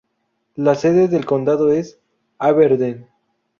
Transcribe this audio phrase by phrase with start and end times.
[0.55, 1.99] La sede del condado es
[2.39, 3.07] Aberdeen.